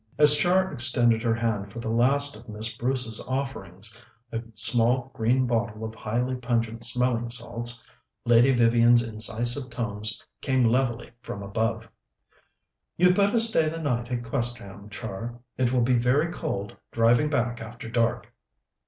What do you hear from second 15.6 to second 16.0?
will be